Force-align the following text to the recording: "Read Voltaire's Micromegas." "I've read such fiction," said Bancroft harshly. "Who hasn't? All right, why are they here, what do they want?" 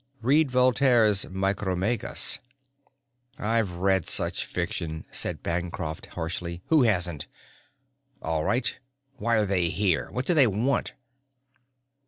"Read 0.23 0.49
Voltaire's 0.49 1.25
Micromegas." 1.25 2.39
"I've 3.37 3.73
read 3.73 4.07
such 4.07 4.47
fiction," 4.47 5.05
said 5.11 5.43
Bancroft 5.43 6.07
harshly. 6.17 6.63
"Who 6.69 6.81
hasn't? 6.81 7.27
All 8.19 8.43
right, 8.43 8.79
why 9.17 9.35
are 9.35 9.45
they 9.45 9.69
here, 9.69 10.09
what 10.09 10.25
do 10.25 10.33
they 10.33 10.47
want?" 10.47 10.93